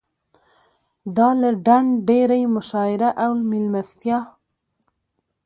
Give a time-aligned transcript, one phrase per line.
[1.15, 4.19] د اله ډنډ ډېرۍ مشاعره او مېلمستیا.